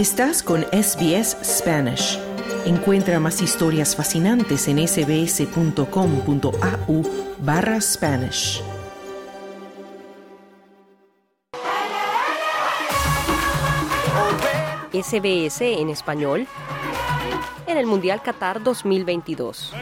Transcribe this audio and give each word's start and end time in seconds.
Estás 0.00 0.42
con 0.42 0.62
SBS 0.72 1.36
Spanish. 1.44 2.18
Encuentra 2.64 3.20
más 3.20 3.42
historias 3.42 3.94
fascinantes 3.94 4.66
en 4.66 4.78
sbs.com.au 4.88 5.82
barra 7.40 7.78
Spanish. 7.82 8.62
SBS 14.90 15.60
en 15.60 15.90
español 15.90 16.46
en 17.66 17.76
el 17.76 17.84
Mundial 17.84 18.22
Qatar 18.22 18.62
2022. 18.62 19.74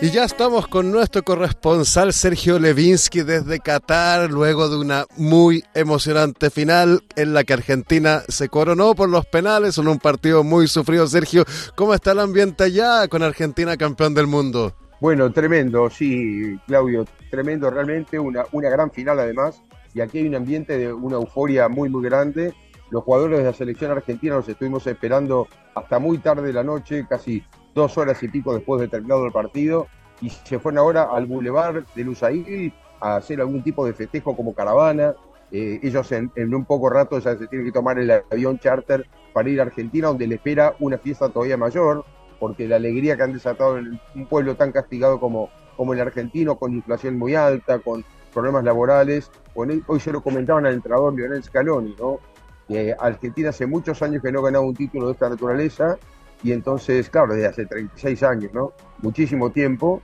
Y 0.00 0.10
ya 0.10 0.22
estamos 0.22 0.68
con 0.68 0.92
nuestro 0.92 1.24
corresponsal 1.24 2.12
Sergio 2.12 2.60
Levinsky 2.60 3.22
desde 3.22 3.58
Qatar, 3.58 4.30
luego 4.30 4.68
de 4.68 4.76
una 4.76 5.06
muy 5.16 5.64
emocionante 5.74 6.50
final 6.50 7.02
en 7.16 7.34
la 7.34 7.42
que 7.42 7.54
Argentina 7.54 8.22
se 8.28 8.48
coronó 8.48 8.94
por 8.94 9.08
los 9.08 9.26
penales 9.26 9.76
en 9.76 9.88
un 9.88 9.98
partido 9.98 10.44
muy 10.44 10.68
sufrido. 10.68 11.08
Sergio, 11.08 11.44
¿cómo 11.74 11.94
está 11.94 12.12
el 12.12 12.20
ambiente 12.20 12.62
allá 12.62 13.08
con 13.08 13.24
Argentina 13.24 13.76
campeón 13.76 14.14
del 14.14 14.28
mundo? 14.28 14.72
Bueno, 15.00 15.32
tremendo, 15.32 15.90
sí, 15.90 16.56
Claudio, 16.68 17.04
tremendo 17.28 17.68
realmente, 17.68 18.20
una, 18.20 18.44
una 18.52 18.70
gran 18.70 18.92
final 18.92 19.18
además, 19.18 19.60
y 19.94 20.00
aquí 20.00 20.18
hay 20.18 20.28
un 20.28 20.36
ambiente 20.36 20.78
de 20.78 20.92
una 20.92 21.16
euforia 21.16 21.68
muy, 21.68 21.88
muy 21.88 22.04
grande. 22.04 22.54
Los 22.90 23.02
jugadores 23.02 23.38
de 23.40 23.44
la 23.46 23.52
selección 23.52 23.90
argentina 23.90 24.36
los 24.36 24.48
estuvimos 24.48 24.86
esperando 24.86 25.48
hasta 25.74 25.98
muy 25.98 26.18
tarde 26.18 26.46
de 26.46 26.52
la 26.52 26.62
noche, 26.62 27.04
casi 27.08 27.42
dos 27.78 27.96
horas 27.96 28.22
y 28.22 28.28
pico 28.28 28.54
después 28.54 28.80
de 28.80 28.88
terminado 28.88 29.24
el 29.24 29.32
partido, 29.32 29.86
y 30.20 30.30
se 30.30 30.58
fueron 30.58 30.78
ahora 30.78 31.04
al 31.04 31.26
Boulevard 31.26 31.84
de 31.94 32.04
Lusail 32.04 32.74
a 33.00 33.16
hacer 33.16 33.40
algún 33.40 33.62
tipo 33.62 33.86
de 33.86 33.94
festejo 33.94 34.36
como 34.36 34.52
caravana. 34.52 35.14
Eh, 35.50 35.80
ellos 35.82 36.12
en, 36.12 36.30
un 36.36 36.64
poco 36.66 36.90
rato 36.90 37.18
ya 37.20 37.36
se 37.36 37.46
tienen 37.46 37.66
que 37.66 37.72
tomar 37.72 37.98
el 37.98 38.10
avión 38.10 38.58
charter 38.58 39.06
para 39.32 39.48
ir 39.48 39.60
a 39.60 39.62
Argentina, 39.62 40.08
donde 40.08 40.26
le 40.26 40.34
espera 40.34 40.74
una 40.80 40.98
fiesta 40.98 41.28
todavía 41.28 41.56
mayor, 41.56 42.04
porque 42.38 42.68
la 42.68 42.76
alegría 42.76 43.16
que 43.16 43.22
han 43.22 43.32
desatado 43.32 43.78
en 43.78 43.98
un 44.14 44.26
pueblo 44.26 44.56
tan 44.56 44.72
castigado 44.72 45.20
como, 45.20 45.48
como 45.76 45.94
el 45.94 46.00
argentino, 46.00 46.56
con 46.56 46.74
inflación 46.74 47.16
muy 47.16 47.34
alta, 47.34 47.78
con 47.78 48.04
problemas 48.34 48.64
laborales. 48.64 49.30
hoy 49.54 50.00
se 50.00 50.12
lo 50.12 50.20
comentaban 50.20 50.66
al 50.66 50.74
entrenador 50.74 51.14
Lionel 51.14 51.42
Scaloni, 51.42 51.94
¿no? 51.98 52.18
que 52.66 52.94
Argentina 52.98 53.48
hace 53.48 53.66
muchos 53.66 54.02
años 54.02 54.22
que 54.22 54.30
no 54.30 54.42
ganaba 54.42 54.64
un 54.64 54.74
título 54.74 55.06
de 55.06 55.12
esta 55.12 55.30
naturaleza 55.30 55.96
y 56.42 56.52
entonces, 56.52 57.10
claro, 57.10 57.34
desde 57.34 57.48
hace 57.48 57.66
36 57.66 58.22
años, 58.22 58.52
¿no? 58.52 58.72
Muchísimo 59.02 59.50
tiempo. 59.50 60.00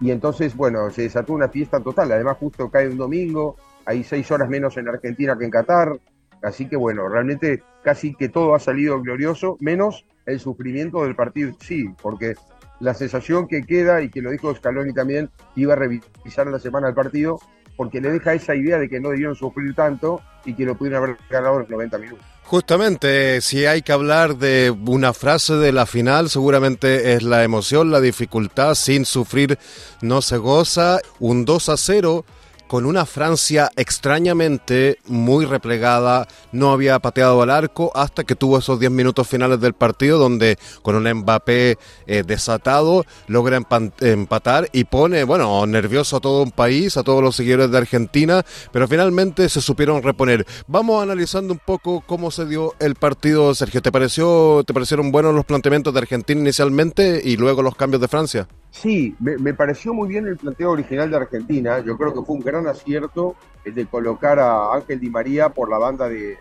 Y 0.00 0.10
entonces, 0.10 0.56
bueno, 0.56 0.90
se 0.90 1.02
desató 1.02 1.34
una 1.34 1.48
fiesta 1.48 1.80
total. 1.80 2.12
Además, 2.12 2.36
justo 2.38 2.70
cae 2.70 2.88
un 2.88 2.96
domingo, 2.96 3.56
hay 3.84 4.02
seis 4.02 4.30
horas 4.30 4.48
menos 4.48 4.76
en 4.76 4.88
Argentina 4.88 5.36
que 5.38 5.44
en 5.44 5.50
Qatar. 5.50 5.98
Así 6.42 6.68
que, 6.68 6.76
bueno, 6.76 7.08
realmente 7.08 7.62
casi 7.82 8.14
que 8.14 8.28
todo 8.28 8.54
ha 8.54 8.60
salido 8.60 9.00
glorioso, 9.00 9.56
menos 9.60 10.04
el 10.26 10.40
sufrimiento 10.40 11.02
del 11.04 11.14
partido 11.14 11.52
sí, 11.60 11.86
porque 12.02 12.34
la 12.80 12.94
sensación 12.94 13.46
que 13.46 13.62
queda, 13.62 14.02
y 14.02 14.10
que 14.10 14.20
lo 14.20 14.30
dijo 14.30 14.54
Scaloni 14.54 14.92
también, 14.92 15.30
iba 15.54 15.74
a 15.74 15.76
revisar 15.76 16.46
la 16.46 16.58
semana 16.58 16.88
del 16.88 16.94
partido, 16.94 17.38
porque 17.76 18.00
le 18.00 18.10
deja 18.10 18.34
esa 18.34 18.54
idea 18.54 18.78
de 18.78 18.88
que 18.88 19.00
no 19.00 19.10
debieron 19.10 19.34
sufrir 19.34 19.74
tanto 19.74 20.20
y 20.44 20.54
que 20.54 20.64
lo 20.64 20.76
pudieron 20.76 21.02
haber 21.02 21.16
ganado 21.30 21.54
en 21.54 21.60
los 21.60 21.70
90 21.70 21.98
minutos. 21.98 22.33
Justamente, 22.46 23.40
si 23.40 23.64
hay 23.64 23.80
que 23.80 23.92
hablar 23.92 24.36
de 24.36 24.70
una 24.70 25.14
frase 25.14 25.54
de 25.54 25.72
la 25.72 25.86
final, 25.86 26.28
seguramente 26.28 27.14
es 27.14 27.22
la 27.22 27.42
emoción, 27.42 27.90
la 27.90 28.00
dificultad, 28.00 28.74
sin 28.74 29.06
sufrir 29.06 29.58
no 30.02 30.20
se 30.20 30.36
goza. 30.36 31.00
Un 31.20 31.46
2 31.46 31.68
a 31.70 31.76
0 31.76 32.24
con 32.74 32.86
una 32.86 33.06
Francia 33.06 33.70
extrañamente 33.76 34.98
muy 35.06 35.44
replegada, 35.44 36.26
no 36.50 36.72
había 36.72 36.98
pateado 36.98 37.40
al 37.40 37.50
arco 37.50 37.92
hasta 37.94 38.24
que 38.24 38.34
tuvo 38.34 38.58
esos 38.58 38.80
10 38.80 38.90
minutos 38.90 39.28
finales 39.28 39.60
del 39.60 39.74
partido 39.74 40.18
donde 40.18 40.58
con 40.82 40.96
un 40.96 41.08
Mbappé 41.08 41.78
eh, 42.08 42.24
desatado 42.26 43.06
logra 43.28 43.60
empatar 44.00 44.68
y 44.72 44.82
pone, 44.82 45.22
bueno, 45.22 45.64
nervioso 45.66 46.16
a 46.16 46.20
todo 46.20 46.42
un 46.42 46.50
país, 46.50 46.96
a 46.96 47.04
todos 47.04 47.22
los 47.22 47.36
seguidores 47.36 47.70
de 47.70 47.78
Argentina, 47.78 48.44
pero 48.72 48.88
finalmente 48.88 49.48
se 49.48 49.60
supieron 49.60 50.02
reponer. 50.02 50.44
Vamos 50.66 51.00
analizando 51.00 51.52
un 51.52 51.60
poco 51.64 52.02
cómo 52.04 52.32
se 52.32 52.44
dio 52.44 52.74
el 52.80 52.96
partido, 52.96 53.54
Sergio. 53.54 53.82
¿Te 53.82 53.92
pareció 53.92 54.64
te 54.66 54.74
parecieron 54.74 55.12
buenos 55.12 55.32
los 55.32 55.44
planteamientos 55.44 55.94
de 55.94 56.00
Argentina 56.00 56.40
inicialmente 56.40 57.22
y 57.24 57.36
luego 57.36 57.62
los 57.62 57.76
cambios 57.76 58.00
de 58.00 58.08
Francia? 58.08 58.48
Sí, 58.74 59.14
me, 59.20 59.54
pareció 59.54 59.94
muy 59.94 60.08
bien 60.08 60.26
el 60.26 60.36
planteo 60.36 60.72
original 60.72 61.08
de 61.08 61.16
Argentina. 61.16 61.78
Yo 61.78 61.96
creo 61.96 62.12
que 62.12 62.22
fue 62.22 62.34
un 62.34 62.42
gran 62.42 62.66
acierto 62.66 63.36
el 63.64 63.72
de 63.72 63.86
colocar 63.86 64.40
a 64.40 64.74
Ángel 64.74 64.98
Di 64.98 65.08
María 65.08 65.50
por 65.50 65.70
la 65.70 65.78
banda 65.78 66.08
de, 66.08 66.36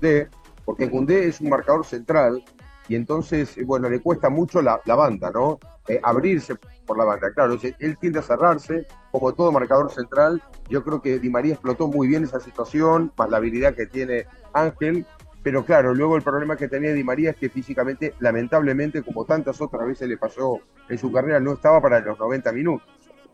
de, 0.00 0.28
porque 0.64 0.88
Cundé 0.88 1.26
es 1.26 1.40
un 1.40 1.50
marcador 1.50 1.84
central 1.84 2.44
y 2.88 2.94
entonces, 2.94 3.58
bueno, 3.66 3.90
le 3.90 4.00
cuesta 4.00 4.30
mucho 4.30 4.62
la, 4.62 4.80
banda, 4.86 5.32
¿no? 5.32 5.58
Eh, 5.88 5.98
abrirse 6.00 6.54
por 6.86 6.96
la 6.96 7.04
banda. 7.04 7.32
Claro, 7.34 7.58
él 7.80 7.98
tiende 7.98 8.20
a 8.20 8.22
cerrarse, 8.22 8.86
como 9.10 9.34
todo 9.34 9.50
marcador 9.50 9.90
central. 9.90 10.40
Yo 10.70 10.84
creo 10.84 11.02
que 11.02 11.18
Di 11.18 11.28
María 11.28 11.54
explotó 11.54 11.88
muy 11.88 12.06
bien 12.06 12.22
esa 12.22 12.38
situación, 12.38 13.12
más 13.18 13.28
la 13.30 13.38
habilidad 13.38 13.74
que 13.74 13.86
tiene 13.86 14.26
Ángel, 14.52 15.04
pero 15.44 15.62
claro, 15.62 15.94
luego 15.94 16.16
el 16.16 16.22
problema 16.22 16.56
que 16.56 16.68
tenía 16.68 16.94
Di 16.94 17.04
María 17.04 17.30
es 17.30 17.36
que 17.36 17.50
físicamente, 17.50 18.14
lamentablemente, 18.18 19.02
como 19.02 19.26
tantas 19.26 19.60
otras 19.60 19.86
veces 19.86 20.08
le 20.08 20.16
pasó 20.16 20.60
en 20.88 20.96
su 20.96 21.12
carrera, 21.12 21.38
no 21.38 21.52
estaba 21.52 21.82
para 21.82 22.00
los 22.00 22.18
90 22.18 22.50
minutos. 22.52 22.88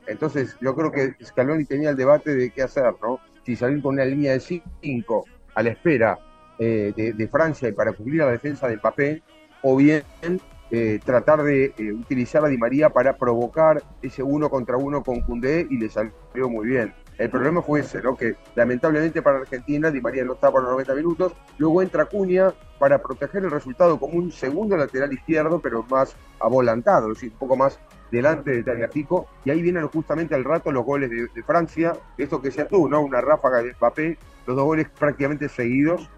Entonces, 0.09 0.57
yo 0.61 0.75
creo 0.75 0.91
que 0.91 1.15
Scaloni 1.25 1.67
tenía 1.67 1.91
el 1.91 1.97
debate 1.97 2.35
de 2.35 2.51
qué 2.51 2.63
hacer, 2.63 2.95
¿no? 3.01 3.21
Si 3.47 3.55
salir 3.55 3.81
con 3.81 3.95
una 3.95 4.05
línea 4.05 4.33
de 4.33 4.41
5 4.41 5.25
a 5.55 5.63
la 5.63 5.71
espera 5.71 6.19
eh, 6.59 6.93
de, 6.97 7.29
Francia 7.29 7.73
para 7.73 7.93
cubrir 7.93 8.17
la 8.17 8.31
defensa 8.33 8.67
del 8.67 8.81
papel, 8.81 9.23
o 9.63 9.77
bien 9.77 10.03
eh, 10.73 10.99
tratar 11.05 11.45
de 11.45 11.67
eh, 11.79 11.93
utilizar 11.93 12.45
a 12.45 12.49
Di 12.49 12.59
María 12.59 12.91
para 12.91 13.17
provocar 13.17 13.85
ese 14.03 14.25
uno 14.25 14.51
contra 14.51 14.77
uno 14.77 15.05
con 15.05 15.21
Cundé 15.21 15.65
y 15.71 15.79
le 15.79 15.89
salió 15.89 16.49
muy 16.49 16.67
bien. 16.67 16.93
El 17.21 17.29
problema 17.29 17.61
fue 17.61 17.81
ese, 17.81 18.01
¿no? 18.01 18.17
Que 18.17 18.35
lamentablemente 18.55 19.21
para 19.21 19.41
Argentina 19.41 19.91
Di 19.91 20.01
María 20.01 20.25
no 20.25 20.33
estaba 20.33 20.55
por 20.55 20.63
los 20.63 20.73
90 20.73 20.95
minutos. 20.95 21.35
Luego 21.59 21.83
entra 21.83 22.07
Cuña 22.07 22.55
para 22.79 23.03
proteger 23.03 23.45
el 23.45 23.51
resultado 23.51 24.01
como 24.01 24.15
un 24.15 24.33
segundo 24.33 24.75
lateral 24.75 25.13
izquierdo, 25.13 25.61
pero 25.61 25.83
más 25.91 26.17
avolantado, 26.39 27.13
es 27.13 27.19
decir, 27.19 27.33
un 27.33 27.39
poco 27.39 27.57
más 27.57 27.79
delante 28.11 28.53
de 28.53 28.63
Tagliafico. 28.63 29.27
Y 29.45 29.51
ahí 29.51 29.61
vienen 29.61 29.87
justamente 29.89 30.35
al 30.35 30.45
rato 30.45 30.73
los 30.73 30.83
goles 30.83 31.11
de, 31.11 31.43
Francia. 31.43 31.93
Esto 32.17 32.41
que 32.41 32.51
sea 32.51 32.67
tú, 32.67 32.89
¿no? 32.89 33.03
Una 33.03 33.21
ráfaga 33.21 33.63
de 33.63 33.75
papel, 33.75 34.17
los 34.47 34.57
dos 34.57 34.65
goles 34.65 34.89
prácticamente 34.99 35.51
seguidos. 35.51 36.09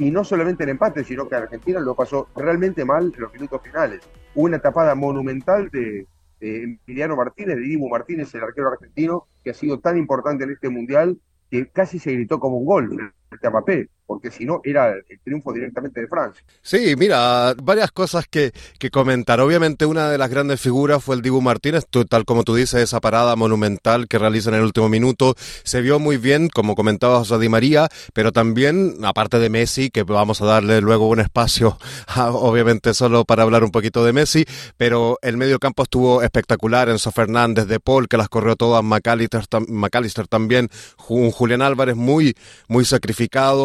Y 0.00 0.10
no 0.10 0.24
solamente 0.24 0.64
el 0.64 0.70
empate, 0.70 1.04
sino 1.04 1.28
que 1.28 1.36
Argentina 1.36 1.78
lo 1.78 1.94
pasó 1.94 2.26
realmente 2.34 2.84
mal 2.84 3.12
en 3.14 3.20
los 3.20 3.32
minutos 3.32 3.62
finales. 3.62 4.00
Hubo 4.34 4.46
una 4.46 4.58
tapada 4.58 4.96
monumental 4.96 5.70
de, 5.70 6.08
Emiliano 6.40 7.16
Martínez, 7.16 7.56
de 7.56 7.62
Dibu 7.62 7.88
Martínez, 7.88 8.34
el 8.34 8.42
arquero 8.42 8.68
argentino, 8.68 9.26
que 9.42 9.50
ha 9.50 9.54
sido 9.54 9.80
tan 9.80 9.98
importante 9.98 10.44
en 10.44 10.50
este 10.50 10.68
mundial, 10.68 11.18
que 11.50 11.68
casi 11.68 11.98
se 11.98 12.12
gritó 12.12 12.38
como 12.38 12.58
un 12.58 12.66
gol 12.66 13.12
el 13.30 13.40
Tapapé 13.40 13.88
porque 14.08 14.30
si 14.30 14.46
no 14.46 14.62
era 14.64 14.94
el 14.94 15.20
triunfo 15.22 15.52
directamente 15.52 16.00
de 16.00 16.08
Francia. 16.08 16.42
Sí, 16.62 16.94
mira, 16.96 17.54
varias 17.62 17.92
cosas 17.92 18.26
que, 18.26 18.52
que 18.78 18.90
comentar. 18.90 19.38
Obviamente 19.38 19.84
una 19.84 20.08
de 20.08 20.16
las 20.16 20.30
grandes 20.30 20.62
figuras 20.62 21.04
fue 21.04 21.14
el 21.14 21.20
Dibu 21.20 21.42
Martínez, 21.42 21.84
tal 22.08 22.24
como 22.24 22.42
tú 22.42 22.54
dices, 22.54 22.80
esa 22.82 23.00
parada 23.00 23.36
monumental 23.36 24.08
que 24.08 24.18
realiza 24.18 24.48
en 24.48 24.56
el 24.56 24.62
último 24.62 24.88
minuto. 24.88 25.34
Se 25.62 25.82
vio 25.82 25.98
muy 25.98 26.16
bien, 26.16 26.48
como 26.48 26.74
comentaba 26.74 27.18
José 27.18 27.38
Di 27.38 27.50
María, 27.50 27.88
pero 28.14 28.32
también, 28.32 28.94
aparte 29.04 29.38
de 29.38 29.50
Messi, 29.50 29.90
que 29.90 30.04
vamos 30.04 30.40
a 30.40 30.46
darle 30.46 30.80
luego 30.80 31.06
un 31.06 31.20
espacio, 31.20 31.76
obviamente 32.16 32.94
solo 32.94 33.26
para 33.26 33.42
hablar 33.42 33.62
un 33.62 33.70
poquito 33.70 34.06
de 34.06 34.14
Messi, 34.14 34.46
pero 34.78 35.18
el 35.20 35.36
medio 35.36 35.58
campo 35.58 35.82
estuvo 35.82 36.22
espectacular, 36.22 36.88
Enzo 36.88 37.12
Fernández, 37.12 37.66
De 37.66 37.78
Paul, 37.78 38.08
que 38.08 38.16
las 38.16 38.30
corrió 38.30 38.56
todas, 38.56 38.82
McAllister, 38.82 39.42
McAllister 39.68 40.26
también, 40.26 40.70
un 41.08 41.30
Julián 41.30 41.60
Álvarez 41.60 41.94
muy, 41.94 42.34
muy 42.68 42.86
sacrificado, 42.86 43.17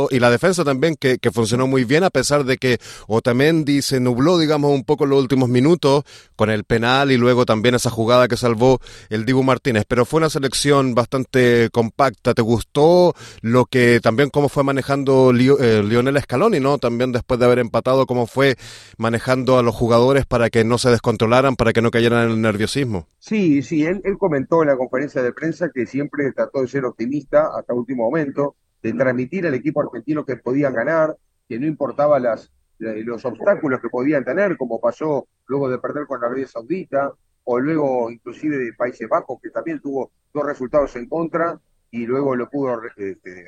y 0.10 0.20
la 0.20 0.30
defensa 0.32 0.64
también 0.64 0.96
que, 0.96 1.20
funcionó 1.32 1.68
muy 1.68 1.84
bien, 1.84 2.04
a 2.04 2.10
pesar 2.10 2.44
de 2.44 2.58
que 2.58 2.80
Otamendi 3.08 3.82
se 3.82 4.00
nubló, 4.00 4.38
digamos, 4.38 4.72
un 4.72 4.84
poco 4.84 5.04
en 5.04 5.12
los 5.12 5.22
últimos 5.22 5.50
minutos 5.50 6.04
con 6.36 6.50
el 6.50 6.64
penal 6.64 7.12
y 7.12 7.18
luego 7.18 7.46
también 7.46 7.76
esa 7.76 7.90
jugada 7.90 8.28
que 8.28 8.38
salvó 8.38 8.80
el 9.10 9.26
Dibu 9.26 9.44
Martínez. 9.44 9.86
Pero 9.88 10.06
fue 10.06 10.20
una 10.20 10.30
selección 10.30 10.96
bastante 10.96 11.70
compacta. 11.72 12.34
¿Te 12.34 12.42
gustó 12.42 13.14
lo 13.42 13.66
que 13.66 14.00
también 14.02 14.30
cómo 14.30 14.50
fue 14.50 14.64
manejando 14.64 15.32
eh, 15.32 15.84
Lionel 15.84 16.20
Scaloni, 16.22 16.60
¿no? 16.60 16.78
También 16.78 17.12
después 17.12 17.40
de 17.40 17.46
haber 17.46 17.60
empatado, 17.60 18.06
cómo 18.06 18.28
fue 18.28 18.56
manejando 18.98 19.58
a 19.58 19.64
los 19.64 19.76
jugadores 19.76 20.26
para 20.26 20.50
que 20.50 20.64
no 20.64 20.78
se 20.78 20.90
descontrolaran, 20.90 21.56
para 21.56 21.74
que 21.74 21.82
no 21.82 21.92
cayeran 21.92 22.26
en 22.26 22.32
el 22.32 22.42
nerviosismo. 22.42 23.08
Sí, 23.20 23.62
sí, 23.62 23.86
él, 23.86 24.02
él 24.04 24.18
comentó 24.18 24.62
en 24.62 24.70
la 24.70 24.78
conferencia 24.78 25.22
de 25.22 25.34
prensa 25.34 25.70
que 25.74 25.86
siempre 25.86 26.32
trató 26.34 26.62
de 26.62 26.68
ser 26.68 26.86
optimista 26.86 27.50
hasta 27.58 27.74
último 27.74 28.04
momento 28.04 28.56
de 28.84 28.94
transmitir 28.94 29.48
al 29.48 29.54
equipo 29.54 29.82
argentino 29.82 30.26
que 30.26 30.36
podían 30.36 30.74
ganar, 30.74 31.16
que 31.48 31.58
no 31.58 31.66
importaba 31.66 32.20
los 32.20 33.26
obstáculos 33.26 33.80
que 33.80 33.90
podían 33.90 34.26
tener, 34.26 34.58
como 34.58 34.80
pasó 34.80 35.28
luego 35.48 35.70
de 35.70 35.80
perder 35.80 36.06
con 36.06 36.24
Arabia 36.24 36.48
Saudita, 36.48 37.12
o 37.46 37.60
luego 37.60 38.12
inclusive 38.12 38.58
de 38.58 38.74
Países 38.74 39.08
Bajos, 39.08 39.40
que 39.42 39.50
también 39.50 39.80
tuvo 39.80 40.12
dos 40.34 40.46
resultados 40.46 40.96
en 40.96 41.08
contra 41.08 41.60
y 41.92 42.06
luego 42.06 42.36
lo 42.36 42.50
pudo 42.50 42.82
este, 42.96 43.46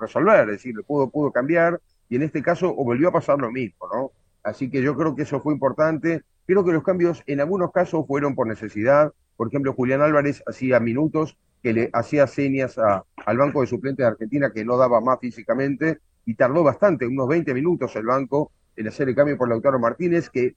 resolver, 0.00 0.40
es 0.48 0.56
decir, 0.56 0.74
lo 0.74 0.82
pudo, 0.82 1.10
pudo 1.10 1.30
cambiar 1.32 1.80
y 2.08 2.16
en 2.16 2.22
este 2.22 2.42
caso 2.42 2.74
volvió 2.74 3.08
a 3.08 3.12
pasar 3.12 3.38
lo 3.38 3.50
mismo, 3.50 3.88
¿no? 3.92 4.12
Así 4.42 4.70
que 4.70 4.82
yo 4.82 4.96
creo 4.96 5.14
que 5.14 5.22
eso 5.22 5.40
fue 5.40 5.54
importante. 5.54 6.22
Creo 6.46 6.64
que 6.64 6.72
los 6.72 6.82
cambios 6.82 7.22
en 7.26 7.40
algunos 7.40 7.70
casos 7.70 8.06
fueron 8.06 8.34
por 8.34 8.48
necesidad. 8.48 9.12
Por 9.36 9.48
ejemplo, 9.48 9.72
Julián 9.72 10.02
Álvarez 10.02 10.42
hacía 10.46 10.80
minutos 10.80 11.36
que 11.62 11.72
le 11.72 11.90
hacía 11.92 12.26
señas 12.26 12.76
al 12.78 13.38
banco 13.38 13.60
de 13.60 13.66
suplentes 13.66 14.04
de 14.04 14.08
Argentina 14.08 14.50
que 14.52 14.64
no 14.64 14.76
daba 14.76 15.00
más 15.00 15.18
físicamente 15.20 15.98
y 16.24 16.34
tardó 16.34 16.62
bastante, 16.62 17.06
unos 17.06 17.28
20 17.28 17.54
minutos 17.54 17.94
el 17.96 18.06
banco 18.06 18.52
en 18.76 18.88
hacer 18.88 19.08
el 19.08 19.14
cambio 19.14 19.36
por 19.36 19.48
Lautaro 19.48 19.78
Martínez, 19.78 20.30
que 20.30 20.54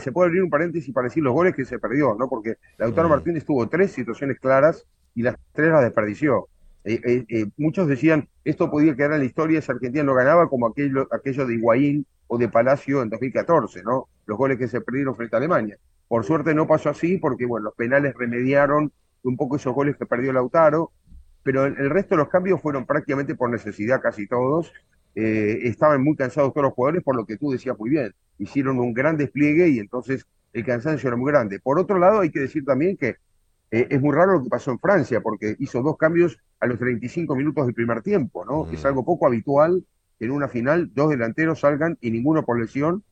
se 0.00 0.12
puede 0.12 0.28
abrir 0.28 0.42
un 0.42 0.50
paréntesis 0.50 0.92
para 0.94 1.08
decir 1.08 1.22
los 1.22 1.34
goles 1.34 1.54
que 1.54 1.64
se 1.64 1.78
perdió, 1.78 2.14
¿no? 2.14 2.28
Porque 2.28 2.56
Lautaro 2.78 3.08
mm. 3.08 3.10
Martínez 3.10 3.44
tuvo 3.44 3.68
tres 3.68 3.92
situaciones 3.92 4.38
claras 4.38 4.86
y 5.14 5.22
las 5.22 5.36
tres 5.52 5.70
las 5.70 5.82
desperdició. 5.82 6.48
Eh, 6.84 7.00
eh, 7.04 7.24
eh, 7.28 7.46
muchos 7.56 7.88
decían, 7.88 8.28
esto 8.44 8.70
podía 8.70 8.94
quedar 8.94 9.14
en 9.14 9.18
la 9.20 9.24
historia 9.24 9.60
si 9.60 9.72
Argentina 9.72 10.04
no 10.04 10.14
ganaba 10.14 10.48
como 10.48 10.68
aquello, 10.68 11.08
aquello 11.10 11.46
de 11.46 11.54
Higuaín 11.54 12.06
o 12.28 12.38
de 12.38 12.48
Palacio 12.48 13.02
en 13.02 13.10
2014, 13.10 13.82
¿no? 13.82 14.08
Los 14.26 14.38
goles 14.38 14.56
que 14.56 14.68
se 14.68 14.80
perdieron 14.80 15.16
frente 15.16 15.34
a 15.34 15.38
Alemania. 15.38 15.78
Por 16.06 16.24
suerte 16.24 16.54
no 16.54 16.66
pasó 16.66 16.90
así 16.90 17.18
porque, 17.18 17.44
bueno, 17.44 17.64
los 17.64 17.74
penales 17.74 18.14
remediaron 18.16 18.92
un 19.22 19.36
poco 19.36 19.56
esos 19.56 19.74
goles 19.74 19.96
que 19.96 20.06
perdió 20.06 20.32
Lautaro, 20.32 20.92
pero 21.42 21.66
el, 21.66 21.90
resto 21.90 22.14
de 22.14 22.18
los 22.18 22.28
cambios 22.28 22.60
fueron 22.60 22.86
prácticamente 22.86 23.34
por 23.34 23.50
necesidad 23.50 24.00
casi 24.00 24.26
todos. 24.26 24.72
estaban 25.14 26.02
muy 26.02 26.16
cansados 26.16 26.52
todos 26.52 26.64
los 26.64 26.74
jugadores, 26.74 27.02
por 27.02 27.16
lo 27.16 27.24
que 27.24 27.36
tú 27.36 27.50
decías 27.50 27.78
muy 27.78 27.90
bien. 27.90 28.14
Hicieron 28.38 28.78
un 28.80 28.92
gran 28.92 29.16
despliegue 29.16 29.68
y 29.68 29.78
entonces 29.78 30.26
el 30.52 30.64
cansancio 30.64 31.08
era 31.08 31.16
muy 31.16 31.30
grande. 31.30 31.60
Por 31.60 31.78
otro 31.78 31.98
lado, 31.98 32.20
hay 32.20 32.30
que 32.30 32.40
decir 32.40 32.64
también 32.64 32.96
que 32.96 33.16
eh, 33.70 33.88
es 33.90 34.00
muy 34.00 34.14
raro 34.14 34.32
lo 34.32 34.42
que 34.42 34.48
pasó 34.48 34.70
en 34.70 34.78
Francia, 34.78 35.20
porque 35.20 35.56
hizo 35.58 35.82
dos 35.82 35.96
cambios 35.96 36.38
a 36.60 36.66
los 36.66 36.78
35 36.78 37.34
minutos 37.36 37.66
del 37.66 37.74
primer 37.74 38.02
tiempo, 38.02 38.44
¿no? 38.44 38.70
Es 38.70 38.82
mm. 38.82 38.86
algo 38.86 39.04
poco 39.04 39.26
habitual 39.26 39.84
que 40.18 40.24
en 40.24 40.30
una 40.30 40.48
final 40.48 40.90
dos 40.94 41.10
delanteros 41.10 41.60
salgan 41.60 41.98
y 42.00 42.10
ninguno 42.10 42.44
por 42.44 42.58
lesión 42.58 43.02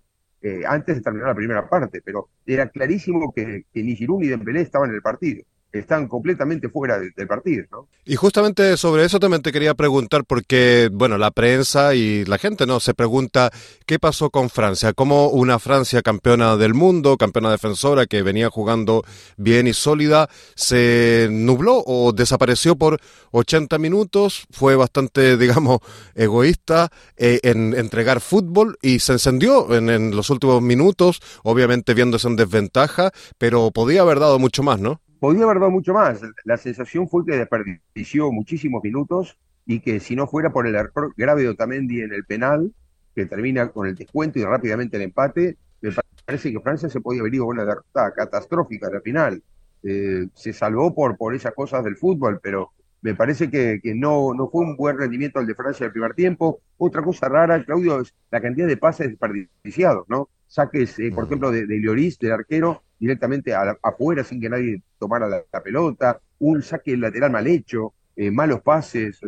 eh, 0.40 0.62
antes 0.66 0.96
de 0.96 1.02
terminar 1.02 1.28
la 1.28 1.34
primera 1.34 1.68
parte, 1.68 2.00
pero 2.02 2.28
era 2.46 2.68
clarísimo 2.68 3.32
que, 3.32 3.66
que 3.72 3.82
ni 3.82 3.96
Giroud 3.96 4.20
ni 4.20 4.28
Dembélé 4.28 4.60
estaban 4.62 4.90
en 4.90 4.96
el 4.96 5.02
partido 5.02 5.44
están 5.78 6.08
completamente 6.08 6.68
fuera 6.68 6.98
del, 6.98 7.12
partido, 7.26 7.64
¿no? 7.70 7.88
Y 8.04 8.16
justamente 8.16 8.76
sobre 8.76 9.04
eso 9.04 9.18
también 9.18 9.42
te 9.42 9.50
quería 9.50 9.74
preguntar, 9.74 10.24
porque, 10.24 10.88
bueno, 10.92 11.18
la 11.18 11.30
prensa 11.30 11.94
y 11.94 12.24
la 12.26 12.38
gente, 12.38 12.66
¿no? 12.66 12.80
Se 12.80 12.94
pregunta 12.94 13.50
qué 13.86 13.98
pasó 13.98 14.30
con 14.30 14.50
Francia, 14.50 14.92
cómo 14.92 15.28
una 15.28 15.58
Francia 15.58 16.02
campeona 16.02 16.56
del 16.56 16.74
mundo, 16.74 17.16
campeona 17.16 17.50
defensora, 17.50 18.06
que 18.06 18.22
venía 18.22 18.50
jugando 18.50 19.04
bien 19.36 19.66
y 19.66 19.72
sólida, 19.72 20.28
se 20.54 21.28
nubló 21.30 21.82
o 21.86 22.12
desapareció 22.12 22.76
por 22.76 23.00
80 23.32 23.78
minutos, 23.78 24.46
fue 24.50 24.76
bastante, 24.76 25.36
digamos, 25.44 25.80
egoísta 26.14 26.90
eh, 27.16 27.40
en 27.42 27.74
entregar 27.74 28.20
fútbol 28.20 28.78
y 28.80 29.00
se 29.00 29.12
encendió 29.12 29.74
en, 29.74 29.90
en 29.90 30.14
los 30.14 30.30
últimos 30.30 30.62
minutos, 30.62 31.20
obviamente 31.42 31.94
viéndose 31.94 32.28
en 32.28 32.36
desventaja, 32.36 33.10
pero 33.38 33.70
podía 33.70 34.02
haber 34.02 34.20
dado 34.20 34.38
mucho 34.38 34.62
más, 34.62 34.78
¿no? 34.78 35.00
Podía 35.18 35.44
haber 35.44 35.58
dado 35.58 35.70
mucho 35.70 35.94
más. 35.94 36.20
La 36.44 36.56
sensación 36.56 37.08
fue 37.08 37.24
que 37.24 37.36
desperdició 37.36 38.30
muchísimos 38.32 38.82
minutos 38.82 39.38
y 39.66 39.80
que 39.80 40.00
si 40.00 40.16
no 40.16 40.26
fuera 40.26 40.52
por 40.52 40.66
el 40.66 40.74
error 40.74 41.14
grave 41.16 41.42
de 41.42 41.48
Otamendi 41.50 42.02
en 42.02 42.12
el 42.12 42.24
penal, 42.24 42.72
que 43.14 43.26
termina 43.26 43.68
con 43.68 43.86
el 43.86 43.94
descuento 43.94 44.38
y 44.38 44.44
rápidamente 44.44 44.96
el 44.96 45.04
empate, 45.04 45.56
me 45.80 45.90
parece 46.24 46.52
que 46.52 46.60
Francia 46.60 46.88
se 46.88 47.00
podía 47.00 47.20
haber 47.20 47.34
ido 47.34 47.46
con 47.46 47.56
una 47.56 47.64
derrota 47.64 48.12
catastrófica 48.14 48.90
la 48.90 49.00
final. 49.00 49.42
Eh, 49.82 50.28
se 50.34 50.52
salvó 50.52 50.94
por, 50.94 51.16
por 51.16 51.34
esas 51.34 51.52
cosas 51.54 51.84
del 51.84 51.96
fútbol, 51.96 52.40
pero 52.42 52.72
me 53.02 53.14
parece 53.14 53.50
que, 53.50 53.80
que, 53.82 53.94
no, 53.94 54.32
no 54.32 54.48
fue 54.48 54.62
un 54.62 54.76
buen 54.76 54.96
rendimiento 54.96 55.38
el 55.38 55.46
de 55.46 55.54
Francia 55.54 55.84
el 55.86 55.92
primer 55.92 56.14
tiempo. 56.14 56.60
Otra 56.78 57.02
cosa 57.02 57.28
rara, 57.28 57.62
Claudio, 57.62 58.00
es 58.00 58.14
la 58.30 58.40
cantidad 58.40 58.66
de 58.66 58.78
pases 58.78 59.08
desperdiciados, 59.08 60.08
¿no? 60.08 60.30
Saques, 60.46 60.98
eh, 60.98 61.12
por 61.14 61.24
ejemplo, 61.24 61.50
de, 61.50 61.66
de 61.66 61.80
Lloris, 61.82 62.18
del 62.18 62.32
arquero, 62.32 62.82
directamente 63.04 63.54
afuera 63.82 64.24
sin 64.24 64.40
que 64.40 64.48
nadie 64.48 64.82
tomara 64.98 65.28
la, 65.28 65.62
pelota, 65.62 66.18
un 66.38 66.62
saque 66.62 66.96
lateral 66.96 67.30
mal 67.30 67.46
hecho, 67.46 67.92
eh, 68.16 68.30
malos 68.30 68.62
pases, 68.62 69.20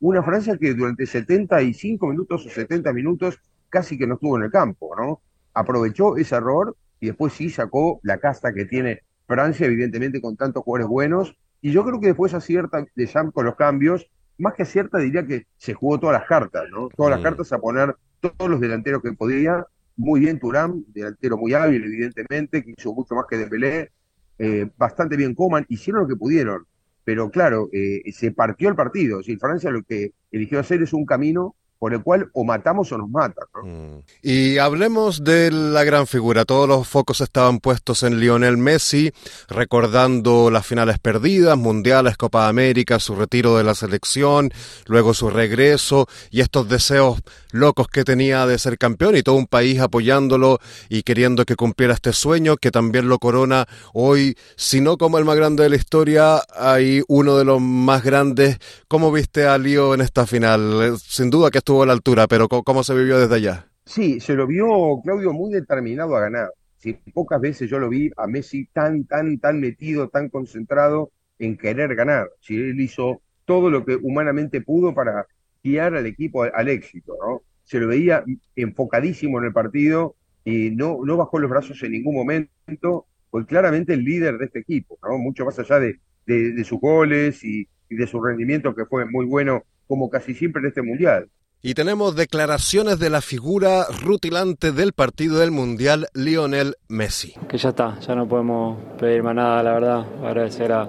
una 0.00 0.22
Francia 0.22 0.56
que 0.56 0.72
durante 0.72 1.04
75 1.04 2.06
minutos 2.06 2.46
o 2.46 2.48
70 2.48 2.92
minutos 2.94 3.38
casi 3.68 3.98
que 3.98 4.06
no 4.06 4.14
estuvo 4.14 4.38
en 4.38 4.44
el 4.44 4.50
campo, 4.50 4.96
¿no? 4.96 5.20
Aprovechó 5.52 6.16
ese 6.16 6.34
error 6.34 6.74
y 6.98 7.08
después 7.08 7.34
sí 7.34 7.50
sacó 7.50 8.00
la 8.02 8.16
casta 8.16 8.54
que 8.54 8.64
tiene 8.64 9.02
Francia, 9.26 9.66
evidentemente 9.66 10.22
con 10.22 10.36
tantos 10.36 10.64
jugadores 10.64 10.88
buenos, 10.88 11.36
y 11.60 11.72
yo 11.72 11.84
creo 11.84 12.00
que 12.00 12.08
después 12.08 12.32
acierta 12.32 12.86
de 12.94 13.06
Jam 13.06 13.30
con 13.32 13.44
los 13.44 13.56
cambios, 13.56 14.08
más 14.38 14.54
que 14.54 14.62
acierta 14.62 14.98
diría 14.98 15.26
que 15.26 15.46
se 15.58 15.74
jugó 15.74 16.00
todas 16.00 16.18
las 16.18 16.26
cartas, 16.26 16.64
¿no? 16.70 16.88
Todas 16.96 17.10
las 17.10 17.20
cartas 17.20 17.52
a 17.52 17.58
poner 17.58 17.94
todos 18.20 18.50
los 18.50 18.60
delanteros 18.60 19.02
que 19.02 19.12
podía, 19.12 19.66
muy 20.00 20.20
bien 20.20 20.38
Turán, 20.38 20.82
delantero 20.88 21.36
muy 21.36 21.52
hábil, 21.52 21.84
evidentemente, 21.84 22.64
que 22.64 22.74
hizo 22.76 22.94
mucho 22.94 23.14
más 23.14 23.26
que 23.28 23.36
Dembélé, 23.36 23.90
eh, 24.38 24.66
bastante 24.78 25.14
bien 25.14 25.34
Coman, 25.34 25.66
hicieron 25.68 26.02
lo 26.02 26.08
que 26.08 26.16
pudieron, 26.16 26.66
pero 27.04 27.30
claro, 27.30 27.68
eh, 27.72 28.02
se 28.10 28.32
partió 28.32 28.70
el 28.70 28.74
partido. 28.76 29.22
Si 29.22 29.36
Francia 29.36 29.70
lo 29.70 29.82
que 29.82 30.14
eligió 30.32 30.58
hacer 30.58 30.82
es 30.82 30.94
un 30.94 31.04
camino 31.04 31.54
por 31.80 31.94
el 31.94 32.02
cual 32.02 32.30
o 32.34 32.44
matamos 32.44 32.92
o 32.92 32.98
nos 32.98 33.08
matan. 33.08 33.46
Mm. 33.64 34.02
Y 34.22 34.58
hablemos 34.58 35.24
de 35.24 35.50
la 35.50 35.82
gran 35.82 36.06
figura. 36.06 36.44
Todos 36.44 36.68
los 36.68 36.86
focos 36.86 37.22
estaban 37.22 37.58
puestos 37.58 38.02
en 38.02 38.20
Lionel 38.20 38.58
Messi, 38.58 39.10
recordando 39.48 40.50
las 40.50 40.66
finales 40.66 40.98
perdidas, 40.98 41.56
mundiales, 41.56 42.18
Copa 42.18 42.48
América, 42.48 43.00
su 43.00 43.14
retiro 43.14 43.56
de 43.56 43.64
la 43.64 43.74
selección, 43.74 44.52
luego 44.84 45.14
su 45.14 45.30
regreso 45.30 46.06
y 46.30 46.42
estos 46.42 46.68
deseos 46.68 47.22
locos 47.50 47.88
que 47.88 48.04
tenía 48.04 48.46
de 48.46 48.58
ser 48.58 48.76
campeón 48.76 49.16
y 49.16 49.22
todo 49.22 49.36
un 49.36 49.46
país 49.46 49.80
apoyándolo 49.80 50.60
y 50.90 51.02
queriendo 51.02 51.46
que 51.46 51.56
cumpliera 51.56 51.94
este 51.94 52.12
sueño 52.12 52.58
que 52.58 52.70
también 52.70 53.08
lo 53.08 53.18
corona 53.18 53.66
hoy, 53.94 54.36
si 54.54 54.82
no 54.82 54.98
como 54.98 55.16
el 55.16 55.24
más 55.24 55.36
grande 55.36 55.62
de 55.62 55.70
la 55.70 55.76
historia, 55.76 56.42
hay 56.54 57.02
uno 57.08 57.38
de 57.38 57.46
los 57.46 57.58
más 57.58 58.02
grandes. 58.04 58.58
¿Cómo 58.86 59.10
viste 59.10 59.46
a 59.46 59.56
Lío 59.56 59.94
en 59.94 60.02
esta 60.02 60.26
final? 60.26 60.98
Sin 60.98 61.30
duda 61.30 61.50
que 61.50 61.58
esto 61.58 61.69
estuvo 61.70 61.84
a 61.84 61.86
la 61.86 61.92
altura, 61.92 62.26
pero 62.26 62.48
¿cómo 62.48 62.82
se 62.82 62.96
vivió 62.96 63.20
desde 63.20 63.36
allá? 63.36 63.68
Sí, 63.84 64.18
se 64.18 64.34
lo 64.34 64.48
vio 64.48 65.00
Claudio 65.04 65.32
muy 65.32 65.52
determinado 65.52 66.16
a 66.16 66.20
ganar. 66.22 66.52
Sí, 66.78 66.98
pocas 67.14 67.40
veces 67.40 67.70
yo 67.70 67.78
lo 67.78 67.88
vi 67.88 68.10
a 68.16 68.26
Messi 68.26 68.66
tan, 68.72 69.04
tan, 69.04 69.38
tan 69.38 69.60
metido, 69.60 70.08
tan 70.08 70.30
concentrado 70.30 71.12
en 71.38 71.56
querer 71.56 71.94
ganar. 71.94 72.28
Sí, 72.40 72.56
él 72.56 72.80
hizo 72.80 73.22
todo 73.44 73.70
lo 73.70 73.84
que 73.84 73.94
humanamente 73.94 74.60
pudo 74.62 74.92
para 74.96 75.28
guiar 75.62 75.94
al 75.94 76.06
equipo 76.06 76.42
al, 76.42 76.68
éxito, 76.68 77.16
¿no? 77.24 77.42
Se 77.62 77.78
lo 77.78 77.86
veía 77.86 78.24
enfocadísimo 78.56 79.38
en 79.38 79.44
el 79.44 79.52
partido 79.52 80.16
y 80.44 80.70
no, 80.70 80.98
no 81.04 81.16
bajó 81.16 81.38
los 81.38 81.50
brazos 81.50 81.80
en 81.84 81.92
ningún 81.92 82.16
momento. 82.16 83.06
Fue 83.30 83.46
claramente 83.46 83.94
el 83.94 84.02
líder 84.02 84.38
de 84.38 84.46
este 84.46 84.58
equipo, 84.58 84.98
¿no? 85.04 85.18
Mucho 85.18 85.44
más 85.44 85.56
allá 85.60 85.78
de, 85.78 86.00
de, 86.26 86.64
sus 86.64 86.80
goles 86.80 87.44
y, 87.44 87.68
y 87.88 87.94
de 87.94 88.08
su 88.08 88.20
rendimiento 88.20 88.74
que 88.74 88.86
fue 88.86 89.04
muy 89.06 89.24
bueno 89.24 89.62
como 89.86 90.10
casi 90.10 90.34
siempre 90.34 90.62
en 90.62 90.66
este 90.66 90.82
mundial. 90.82 91.30
Y 91.62 91.74
tenemos 91.74 92.16
declaraciones 92.16 92.98
de 92.98 93.10
la 93.10 93.20
figura 93.20 93.84
rutilante 94.02 94.72
del 94.72 94.94
partido 94.94 95.38
del 95.40 95.50
Mundial, 95.50 96.06
Lionel 96.14 96.76
Messi. 96.88 97.34
Que 97.50 97.58
ya 97.58 97.68
está, 97.68 98.00
ya 98.00 98.14
no 98.14 98.26
podemos 98.26 98.78
pedir 98.98 99.22
más 99.22 99.34
nada, 99.34 99.62
la 99.62 99.72
verdad. 99.74 100.06
Agradecer 100.24 100.72
a, 100.72 100.88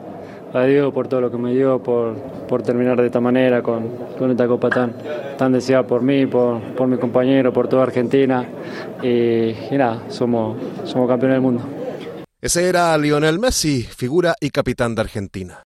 a 0.54 0.64
Dios 0.64 0.94
por 0.94 1.10
todo 1.10 1.20
lo 1.20 1.30
que 1.30 1.38
me 1.38 1.54
dio, 1.54 1.84
por, 1.84 2.16
por 2.48 2.64
terminar 2.64 2.98
de 3.02 3.08
esta 3.08 3.20
manera, 3.20 3.62
con, 3.62 3.86
con 4.18 4.32
esta 4.32 4.48
copa 4.48 4.70
tan, 4.70 4.96
tan 5.38 5.52
deseada 5.52 5.86
por 5.86 6.04
mí, 6.04 6.26
por, 6.26 6.62
por 6.74 6.88
mi 6.88 6.98
compañero, 6.98 7.52
por 7.52 7.68
toda 7.68 7.84
Argentina. 7.84 8.48
Y, 9.04 9.50
y 9.72 9.78
nada, 9.78 10.10
somos, 10.10 10.58
somos 10.86 11.06
campeones 11.10 11.36
del 11.36 11.42
mundo. 11.42 11.70
Ese 12.40 12.70
era 12.70 12.98
Lionel 12.98 13.40
Messi, 13.40 13.84
figura 13.84 14.36
y 14.40 14.52
capitán 14.52 14.96
de 14.96 15.02
Argentina. 15.02 15.64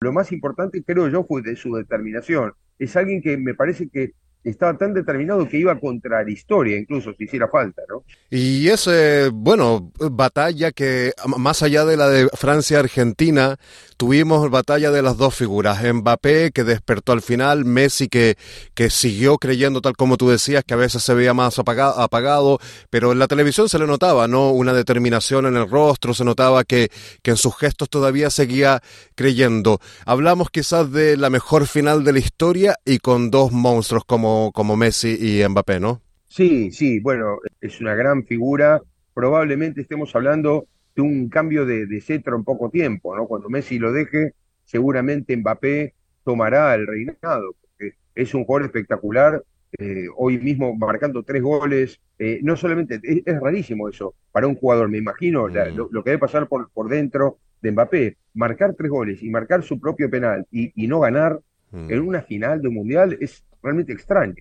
Lo 0.00 0.12
más 0.12 0.32
importante, 0.32 0.82
creo 0.82 1.06
yo, 1.06 1.22
fue 1.22 1.40
de 1.40 1.54
su 1.54 1.72
determinación. 1.76 2.54
Es 2.80 2.96
alguien 2.96 3.22
que 3.22 3.36
me 3.36 3.54
parece 3.54 3.88
que 3.88 4.14
estaba 4.42 4.76
tan 4.76 4.94
determinado 4.94 5.46
que 5.48 5.58
iba 5.58 5.78
contra 5.78 6.24
la 6.24 6.30
historia, 6.30 6.78
incluso 6.78 7.12
si 7.16 7.24
hiciera 7.24 7.48
falta, 7.48 7.82
¿no? 7.88 8.04
Y 8.30 8.68
ese, 8.68 9.30
bueno, 9.32 9.92
batalla 10.10 10.72
que 10.72 11.12
más 11.36 11.62
allá 11.62 11.84
de 11.84 11.96
la 11.96 12.08
de 12.08 12.28
Francia-Argentina, 12.28 13.58
tuvimos 13.98 14.48
batalla 14.48 14.90
de 14.90 15.02
las 15.02 15.18
dos 15.18 15.34
figuras, 15.34 15.82
Mbappé 15.82 16.52
que 16.52 16.64
despertó 16.64 17.12
al 17.12 17.20
final, 17.20 17.66
Messi 17.66 18.08
que, 18.08 18.38
que 18.74 18.88
siguió 18.88 19.36
creyendo 19.36 19.82
tal 19.82 19.94
como 19.94 20.16
tú 20.16 20.30
decías, 20.30 20.64
que 20.64 20.72
a 20.72 20.78
veces 20.78 21.02
se 21.02 21.12
veía 21.12 21.34
más 21.34 21.58
apagado, 21.58 22.00
apagado, 22.00 22.58
pero 22.88 23.12
en 23.12 23.18
la 23.18 23.26
televisión 23.26 23.68
se 23.68 23.78
le 23.78 23.86
notaba, 23.86 24.26
¿no? 24.26 24.52
Una 24.52 24.72
determinación 24.72 25.44
en 25.44 25.56
el 25.56 25.68
rostro, 25.68 26.14
se 26.14 26.24
notaba 26.24 26.64
que, 26.64 26.90
que 27.22 27.32
en 27.32 27.36
sus 27.36 27.54
gestos 27.58 27.90
todavía 27.90 28.30
seguía 28.30 28.80
creyendo. 29.14 29.80
Hablamos 30.06 30.48
quizás 30.50 30.90
de 30.90 31.18
la 31.18 31.28
mejor 31.28 31.66
final 31.66 32.02
de 32.02 32.14
la 32.14 32.20
historia 32.20 32.76
y 32.86 33.00
con 33.00 33.30
dos 33.30 33.52
monstruos 33.52 34.04
como, 34.06 34.29
como 34.54 34.76
Messi 34.76 35.16
y 35.20 35.48
Mbappé, 35.48 35.80
¿no? 35.80 36.00
Sí, 36.26 36.70
sí, 36.70 37.00
bueno, 37.00 37.38
es 37.60 37.80
una 37.80 37.94
gran 37.94 38.24
figura. 38.24 38.80
Probablemente 39.14 39.80
estemos 39.80 40.14
hablando 40.14 40.66
de 40.94 41.02
un 41.02 41.28
cambio 41.28 41.66
de, 41.66 41.86
de, 41.86 42.00
cetro 42.00 42.36
en 42.36 42.44
poco 42.44 42.70
tiempo, 42.70 43.16
¿no? 43.16 43.26
Cuando 43.26 43.48
Messi 43.48 43.78
lo 43.78 43.92
deje, 43.92 44.34
seguramente 44.64 45.36
Mbappé 45.36 45.94
tomará 46.24 46.74
el 46.74 46.86
reinado, 46.86 47.54
porque 47.60 47.94
es 48.14 48.34
un 48.34 48.44
jugador 48.44 48.66
espectacular, 48.66 49.42
eh, 49.78 50.06
hoy 50.16 50.38
mismo 50.38 50.74
marcando 50.74 51.22
tres 51.22 51.42
goles. 51.42 52.00
Eh, 52.18 52.40
no 52.42 52.56
solamente, 52.56 53.00
es, 53.02 53.40
rarísimo 53.40 53.88
eso 53.88 54.14
para 54.32 54.46
un 54.46 54.56
jugador, 54.56 54.88
me 54.88 54.98
imagino 54.98 55.48
mm. 55.48 55.76
lo, 55.90 56.04
que 56.04 56.10
debe 56.10 56.18
pasar 56.18 56.48
por, 56.48 56.70
por 56.70 56.88
dentro 56.88 57.38
de 57.62 57.72
Mbappé, 57.72 58.16
marcar 58.34 58.74
tres 58.74 58.90
goles 58.90 59.22
y 59.22 59.30
marcar 59.30 59.62
su 59.62 59.80
propio 59.80 60.10
penal 60.10 60.46
y, 60.50 60.86
no 60.86 61.00
ganar 61.00 61.40
mm. 61.70 61.90
en 61.90 62.00
una 62.00 62.22
final 62.22 62.60
de 62.60 62.68
un 62.68 62.74
mundial 62.74 63.16
es 63.20 63.44
realmente 63.62 63.92
extraño. 63.92 64.34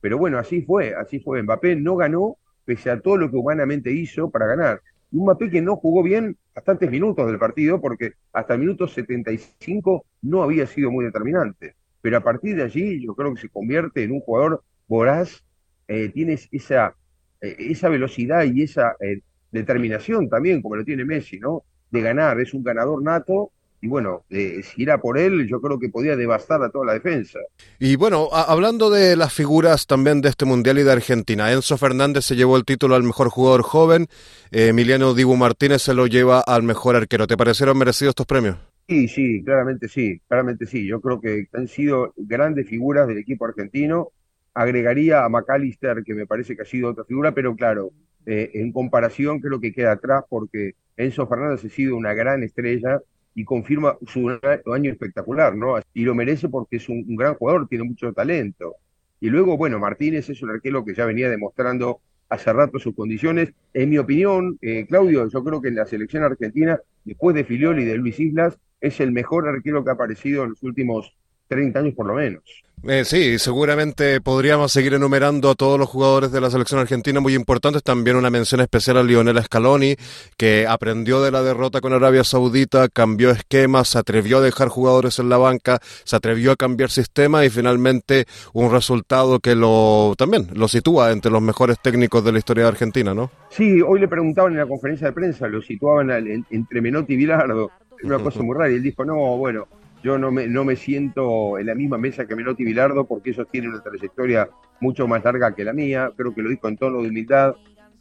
Pero 0.00 0.18
bueno, 0.18 0.38
así 0.38 0.62
fue, 0.62 0.94
así 0.94 1.20
fue. 1.20 1.42
Mbappé 1.42 1.76
no 1.76 1.96
ganó 1.96 2.36
pese 2.64 2.90
a 2.90 3.00
todo 3.00 3.16
lo 3.16 3.30
que 3.30 3.36
humanamente 3.36 3.92
hizo 3.92 4.30
para 4.30 4.46
ganar. 4.46 4.80
Y 5.10 5.16
un 5.16 5.24
Mbappé 5.24 5.50
que 5.50 5.60
no 5.60 5.76
jugó 5.76 6.02
bien 6.02 6.36
bastantes 6.54 6.90
minutos 6.90 7.26
del 7.26 7.38
partido 7.38 7.80
porque 7.80 8.12
hasta 8.32 8.54
el 8.54 8.60
minuto 8.60 8.86
75 8.86 10.04
no 10.22 10.42
había 10.42 10.66
sido 10.66 10.90
muy 10.90 11.04
determinante. 11.04 11.74
Pero 12.00 12.16
a 12.16 12.20
partir 12.20 12.56
de 12.56 12.62
allí 12.62 13.04
yo 13.04 13.14
creo 13.14 13.34
que 13.34 13.40
se 13.42 13.48
convierte 13.48 14.02
en 14.02 14.12
un 14.12 14.20
jugador 14.20 14.62
voraz, 14.88 15.44
eh, 15.88 16.08
tienes 16.08 16.48
esa, 16.50 16.94
eh, 17.40 17.56
esa 17.58 17.88
velocidad 17.88 18.44
y 18.44 18.62
esa 18.62 18.96
eh, 19.00 19.20
determinación 19.50 20.28
también, 20.28 20.62
como 20.62 20.76
lo 20.76 20.84
tiene 20.84 21.04
Messi, 21.04 21.38
¿no? 21.38 21.64
De 21.90 22.00
ganar, 22.00 22.40
es 22.40 22.54
un 22.54 22.62
ganador 22.62 23.02
nato 23.02 23.52
y 23.80 23.88
bueno, 23.88 24.24
si 24.28 24.82
era 24.82 25.00
por 25.00 25.18
él, 25.18 25.48
yo 25.48 25.60
creo 25.60 25.78
que 25.78 25.88
podía 25.88 26.16
devastar 26.16 26.62
a 26.62 26.70
toda 26.70 26.86
la 26.86 26.92
defensa. 26.94 27.38
Y 27.78 27.96
bueno, 27.96 28.28
hablando 28.32 28.90
de 28.90 29.16
las 29.16 29.32
figuras 29.32 29.86
también 29.86 30.20
de 30.20 30.28
este 30.28 30.44
Mundial 30.44 30.78
y 30.78 30.82
de 30.82 30.92
Argentina, 30.92 31.52
Enzo 31.52 31.78
Fernández 31.78 32.24
se 32.24 32.36
llevó 32.36 32.56
el 32.56 32.64
título 32.64 32.94
al 32.94 33.02
mejor 33.02 33.28
jugador 33.28 33.62
joven, 33.62 34.06
Emiliano 34.50 35.14
Dibu 35.14 35.36
Martínez 35.36 35.82
se 35.82 35.94
lo 35.94 36.06
lleva 36.06 36.40
al 36.40 36.62
mejor 36.62 36.96
arquero. 36.96 37.26
¿Te 37.26 37.36
parecieron 37.36 37.78
merecidos 37.78 38.12
estos 38.12 38.26
premios? 38.26 38.56
Sí, 38.88 39.08
sí, 39.08 39.42
claramente 39.44 39.88
sí, 39.88 40.20
claramente 40.26 40.66
sí. 40.66 40.86
Yo 40.86 41.00
creo 41.00 41.20
que 41.20 41.46
han 41.52 41.68
sido 41.68 42.12
grandes 42.16 42.68
figuras 42.68 43.06
del 43.06 43.18
equipo 43.18 43.44
argentino 43.44 44.10
agregaría 44.54 45.24
a 45.24 45.28
McAllister, 45.28 46.02
que 46.04 46.14
me 46.14 46.26
parece 46.26 46.56
que 46.56 46.62
ha 46.62 46.66
sido 46.66 46.90
otra 46.90 47.04
figura, 47.04 47.32
pero 47.32 47.54
claro, 47.54 47.92
eh, 48.26 48.50
en 48.54 48.72
comparación 48.72 49.40
creo 49.40 49.60
que 49.60 49.72
queda 49.72 49.92
atrás 49.92 50.24
porque 50.28 50.72
Enzo 50.96 51.26
Fernández 51.26 51.64
ha 51.64 51.68
sido 51.68 51.96
una 51.96 52.14
gran 52.14 52.42
estrella 52.42 53.00
y 53.34 53.44
confirma 53.44 53.96
su 54.06 54.28
año 54.72 54.90
espectacular, 54.90 55.56
¿no? 55.56 55.76
Y 55.94 56.02
lo 56.02 56.14
merece 56.14 56.48
porque 56.48 56.76
es 56.76 56.88
un, 56.88 57.16
gran 57.16 57.34
jugador, 57.34 57.68
tiene 57.68 57.84
mucho 57.84 58.12
talento. 58.12 58.76
Y 59.20 59.28
luego, 59.28 59.56
bueno, 59.56 59.78
Martínez 59.78 60.28
es 60.30 60.42
un 60.42 60.50
arquero 60.50 60.84
que 60.84 60.94
ya 60.94 61.04
venía 61.04 61.28
demostrando 61.28 62.00
hace 62.28 62.52
rato 62.52 62.78
sus 62.78 62.94
condiciones. 62.94 63.52
En 63.74 63.90
mi 63.90 63.98
opinión, 63.98 64.58
eh, 64.62 64.86
Claudio, 64.88 65.28
yo 65.28 65.44
creo 65.44 65.60
que 65.60 65.68
en 65.68 65.76
la 65.76 65.86
selección 65.86 66.22
argentina, 66.22 66.80
después 67.04 67.34
de 67.34 67.44
Filioli 67.44 67.82
y 67.82 67.86
de 67.86 67.96
Luis 67.96 68.18
Islas, 68.18 68.58
es 68.80 69.00
el 69.00 69.12
mejor 69.12 69.46
arquero 69.48 69.84
que 69.84 69.90
ha 69.90 69.94
aparecido 69.94 70.44
en 70.44 70.50
los 70.50 70.62
últimos 70.62 71.14
30 71.50 71.78
años 71.80 71.94
por 71.94 72.06
lo 72.06 72.14
menos. 72.14 72.42
Eh, 72.88 73.04
sí, 73.04 73.38
seguramente 73.38 74.22
podríamos 74.22 74.72
seguir 74.72 74.94
enumerando 74.94 75.50
a 75.50 75.54
todos 75.54 75.78
los 75.78 75.86
jugadores 75.86 76.32
de 76.32 76.40
la 76.40 76.50
selección 76.50 76.80
argentina 76.80 77.20
muy 77.20 77.34
importantes. 77.34 77.82
También 77.82 78.16
una 78.16 78.30
mención 78.30 78.62
especial 78.62 78.96
a 78.96 79.02
Lionel 79.02 79.42
Scaloni, 79.42 79.96
que 80.38 80.66
aprendió 80.66 81.20
de 81.20 81.30
la 81.30 81.42
derrota 81.42 81.82
con 81.82 81.92
Arabia 81.92 82.24
Saudita, 82.24 82.88
cambió 82.88 83.32
esquemas, 83.32 83.88
se 83.88 83.98
atrevió 83.98 84.38
a 84.38 84.40
dejar 84.40 84.68
jugadores 84.68 85.18
en 85.18 85.28
la 85.28 85.36
banca, 85.36 85.78
se 86.04 86.16
atrevió 86.16 86.52
a 86.52 86.56
cambiar 86.56 86.88
sistema 86.88 87.44
y 87.44 87.50
finalmente 87.50 88.24
un 88.54 88.72
resultado 88.72 89.40
que 89.40 89.54
lo 89.54 90.14
también 90.16 90.48
lo 90.54 90.66
sitúa 90.66 91.12
entre 91.12 91.30
los 91.30 91.42
mejores 91.42 91.78
técnicos 91.82 92.24
de 92.24 92.32
la 92.32 92.38
historia 92.38 92.64
de 92.64 92.70
Argentina, 92.70 93.12
¿no? 93.12 93.30
Sí, 93.50 93.82
hoy 93.82 94.00
le 94.00 94.08
preguntaban 94.08 94.52
en 94.52 94.58
la 94.58 94.66
conferencia 94.66 95.08
de 95.08 95.12
prensa, 95.12 95.48
lo 95.48 95.60
situaban 95.60 96.10
entre 96.10 96.80
Menotti 96.80 97.12
y 97.12 97.16
Bilardo. 97.16 97.70
Una 98.02 98.18
cosa 98.18 98.42
muy 98.42 98.56
rara 98.56 98.72
y 98.72 98.76
él 98.76 98.82
dijo, 98.82 99.04
no, 99.04 99.36
bueno, 99.36 99.68
yo 100.02 100.18
no 100.18 100.30
me, 100.30 100.46
no 100.46 100.64
me 100.64 100.76
siento 100.76 101.58
en 101.58 101.66
la 101.66 101.74
misma 101.74 101.98
mesa 101.98 102.26
que 102.26 102.34
Menotti 102.34 102.62
y 102.62 102.66
Bilardo 102.66 103.06
porque 103.06 103.30
ellos 103.30 103.46
tienen 103.50 103.70
una 103.70 103.82
trayectoria 103.82 104.48
mucho 104.80 105.06
más 105.06 105.22
larga 105.24 105.54
que 105.54 105.64
la 105.64 105.72
mía, 105.72 106.10
creo 106.16 106.34
que 106.34 106.42
lo 106.42 106.50
dijo 106.50 106.68
en 106.68 106.76
tono 106.76 107.02
de 107.02 107.08
humildad, 107.08 107.54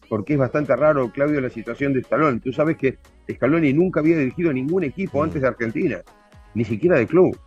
porque 0.07 0.33
es 0.33 0.39
bastante 0.39 0.75
raro, 0.75 1.11
Claudio, 1.11 1.39
la 1.39 1.49
situación 1.49 1.93
de 1.93 2.03
Scaloni. 2.03 2.39
Tú 2.39 2.51
sabes 2.51 2.77
que 2.77 2.97
Scaloni 3.31 3.73
nunca 3.73 3.99
había 3.99 4.17
dirigido 4.17 4.51
ningún 4.51 4.83
equipo 4.83 5.23
antes 5.23 5.41
de 5.41 5.47
Argentina, 5.47 6.01
ni 6.55 6.65
siquiera 6.65 6.97
de 6.97 7.05
club. 7.05 7.37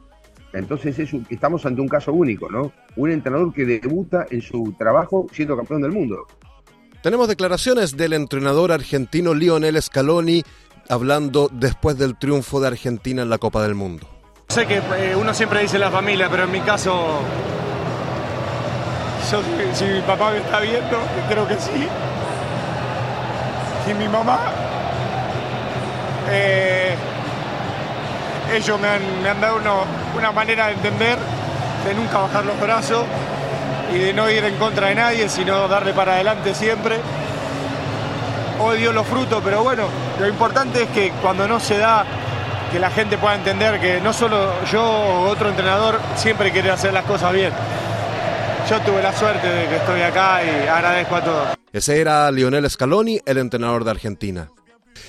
Entonces 0.53 0.99
es 0.99 1.13
estamos 1.31 1.65
ante 1.65 1.81
un 1.81 1.89
caso 1.89 2.13
único, 2.13 2.51
¿no? 2.51 2.73
Un 2.97 3.11
entrenador 3.11 3.53
que 3.53 3.65
debuta 3.65 4.27
en 4.31 4.43
su 4.43 4.75
trabajo 4.79 5.27
siendo 5.33 5.57
campeón 5.57 5.83
del 5.83 5.93
mundo. 5.93 6.27
Tenemos 7.03 7.27
declaraciones 7.27 7.97
del 7.97 8.13
entrenador 8.13 8.71
argentino 8.71 9.35
Lionel 9.35 9.81
Scaloni 9.81 10.45
hablando 10.89 11.49
después 11.51 11.99
del 11.99 12.17
triunfo 12.17 12.61
de 12.61 12.69
Argentina 12.69 13.23
en 13.23 13.31
la 13.31 13.39
Copa 13.39 13.63
del 13.63 13.75
Mundo. 13.75 14.22
Sé 14.53 14.67
que 14.67 14.83
eh, 14.99 15.17
uno 15.17 15.33
siempre 15.33 15.61
dice 15.61 15.79
la 15.79 15.91
familia, 15.91 16.29
pero 16.31 16.45
en 16.45 16.51
mi 16.51 16.61
caso, 16.61 17.21
si 19.73 19.85
mi 19.87 20.03
papá 20.03 20.31
me 20.31 20.41
está 20.41 20.61
viendo, 20.61 20.99
creo 21.27 21.49
que 21.49 21.55
sí, 21.55 21.89
y 23.91 23.95
mi 23.95 24.09
mamá, 24.09 24.41
eh, 26.31 26.95
ellos 28.53 28.79
me 28.79 28.89
han, 29.31 29.41
dado 29.41 29.59
una 30.19 30.33
manera 30.33 30.67
de 30.67 30.75
entender, 30.75 31.17
de 31.87 31.95
nunca 31.95 32.19
bajar 32.19 32.45
los 32.45 32.61
brazos 32.61 33.07
y 33.91 33.97
de 34.01 34.13
no 34.13 34.29
ir 34.29 34.45
en 34.45 34.57
contra 34.57 34.89
de 34.89 34.97
nadie, 34.97 35.31
sino 35.31 35.67
darle 35.67 35.95
para 35.95 36.13
adelante 36.13 36.55
siempre. 36.55 36.99
Odio 38.61 38.93
los 38.93 39.07
frutos, 39.07 39.41
pero 39.43 39.63
bueno, 39.63 39.85
lo 40.21 40.29
importante 40.29 40.83
es 40.83 40.91
que 40.91 41.11
cuando 41.23 41.49
no 41.49 41.59
se 41.59 41.79
da 41.79 42.05
que 42.73 42.79
la 42.79 42.91
gente 42.91 43.19
pueda 43.19 43.35
entender 43.35 43.79
que 43.79 44.01
no 44.01 44.13
solo 44.15 44.65
yo 44.65 44.83
o 44.83 45.29
otro 45.29 45.51
entrenador 45.51 46.01
siempre 46.17 46.51
quiere 46.51 46.71
hacer 46.71 46.93
las 46.93 47.05
cosas 47.05 47.33
bien. 47.33 47.53
Yo 48.69 48.81
tuve 48.81 49.03
la 49.03 49.13
suerte 49.13 49.47
de 49.47 49.69
que 49.69 49.77
estoy 49.77 50.01
acá 50.01 50.41
y 50.43 50.67
agradezco 50.67 51.17
a 51.17 51.23
todos. 51.23 51.49
Ese 51.73 52.01
era 52.01 52.31
Lionel 52.31 52.69
Scaloni, 52.71 53.21
el 53.27 53.39
entrenador 53.39 53.85
de 53.85 53.91
Argentina. 53.91 54.49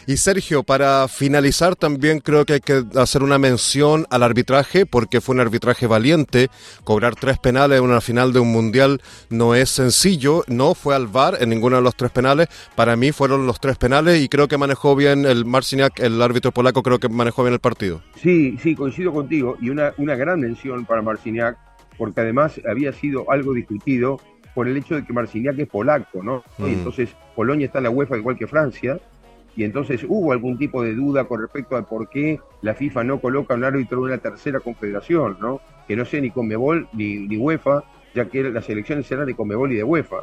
Y 0.07 0.17
Sergio, 0.17 0.63
para 0.63 1.07
finalizar 1.07 1.75
también 1.75 2.19
creo 2.19 2.45
que 2.45 2.53
hay 2.53 2.59
que 2.59 2.83
hacer 2.95 3.23
una 3.23 3.37
mención 3.37 4.05
al 4.09 4.23
arbitraje, 4.23 4.85
porque 4.85 5.21
fue 5.21 5.35
un 5.35 5.41
arbitraje 5.41 5.87
valiente. 5.87 6.49
Cobrar 6.83 7.15
tres 7.15 7.39
penales 7.39 7.79
en 7.79 7.85
una 7.85 8.01
final 8.01 8.33
de 8.33 8.39
un 8.39 8.51
mundial 8.51 9.01
no 9.29 9.55
es 9.55 9.69
sencillo. 9.69 10.43
No 10.47 10.75
fue 10.75 10.95
al 10.95 11.07
VAR 11.07 11.37
en 11.41 11.49
ninguno 11.49 11.77
de 11.77 11.81
los 11.81 11.95
tres 11.95 12.11
penales. 12.11 12.47
Para 12.75 12.95
mí 12.95 13.11
fueron 13.11 13.45
los 13.45 13.59
tres 13.59 13.77
penales 13.77 14.21
y 14.21 14.29
creo 14.29 14.47
que 14.47 14.57
manejó 14.57 14.95
bien 14.95 15.25
el 15.25 15.45
Marciniak, 15.45 15.99
el 15.99 16.21
árbitro 16.21 16.51
polaco, 16.51 16.83
creo 16.83 16.99
que 16.99 17.09
manejó 17.09 17.43
bien 17.43 17.53
el 17.53 17.59
partido. 17.59 18.01
Sí, 18.21 18.57
sí, 18.61 18.75
coincido 18.75 19.13
contigo. 19.13 19.57
Y 19.61 19.69
una, 19.69 19.93
una 19.97 20.15
gran 20.15 20.39
mención 20.39 20.85
para 20.85 21.01
Marciniak, 21.01 21.57
porque 21.97 22.21
además 22.21 22.59
había 22.69 22.91
sido 22.93 23.29
algo 23.31 23.53
discutido 23.53 24.19
por 24.53 24.67
el 24.67 24.77
hecho 24.77 24.95
de 24.95 25.05
que 25.05 25.13
Marciniak 25.13 25.57
es 25.57 25.67
polaco, 25.67 26.21
¿no? 26.21 26.43
Y 26.59 26.63
mm. 26.63 26.67
entonces 26.67 27.09
Polonia 27.35 27.65
está 27.65 27.79
en 27.79 27.85
la 27.85 27.89
UEFA 27.89 28.17
igual 28.17 28.37
que 28.37 28.47
Francia 28.47 28.99
y 29.55 29.63
entonces 29.63 30.05
hubo 30.07 30.31
algún 30.31 30.57
tipo 30.57 30.81
de 30.81 30.95
duda 30.95 31.25
con 31.25 31.41
respecto 31.41 31.75
a 31.77 31.83
por 31.83 32.09
qué 32.09 32.39
la 32.61 32.73
FIFA 32.73 33.03
no 33.03 33.19
coloca 33.19 33.53
un 33.53 33.63
árbitro 33.63 33.99
de 33.99 34.05
una 34.05 34.17
tercera 34.17 34.59
confederación, 34.59 35.37
¿no? 35.39 35.61
Que 35.87 35.95
no 35.95 36.05
sea 36.05 36.21
ni 36.21 36.31
Conmebol 36.31 36.87
ni, 36.93 37.27
ni 37.27 37.37
UEFA, 37.37 37.83
ya 38.15 38.25
que 38.25 38.43
las 38.43 38.69
elecciones 38.69 39.11
eran 39.11 39.25
de 39.25 39.35
Conmebol 39.35 39.71
y 39.71 39.75
de 39.75 39.83
UEFA. 39.83 40.17